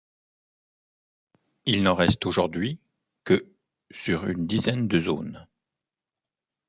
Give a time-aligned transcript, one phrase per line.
[1.67, 2.79] Il n'en reste aujourd'hui
[3.23, 3.53] que
[3.91, 5.47] sur une dizaine de zones.